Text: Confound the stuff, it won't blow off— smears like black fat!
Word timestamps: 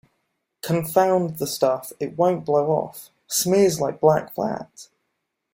Confound 0.63 1.37
the 1.37 1.45
stuff, 1.45 1.93
it 1.99 2.17
won't 2.17 2.43
blow 2.43 2.71
off— 2.71 3.11
smears 3.27 3.79
like 3.79 4.01
black 4.01 4.33
fat! 4.33 4.87